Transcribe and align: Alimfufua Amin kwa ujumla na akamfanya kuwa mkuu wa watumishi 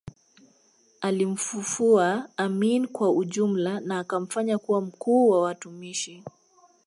Alimfufua 1.01 2.29
Amin 2.37 2.87
kwa 2.87 3.11
ujumla 3.11 3.79
na 3.79 3.99
akamfanya 3.99 4.57
kuwa 4.57 4.81
mkuu 4.81 5.29
wa 5.29 5.41
watumishi 5.41 6.23